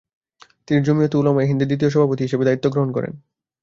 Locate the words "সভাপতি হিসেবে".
1.91-2.47